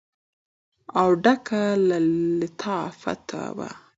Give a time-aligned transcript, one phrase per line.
[0.99, 1.97] او ډکه له
[2.39, 3.69] لطافت وه.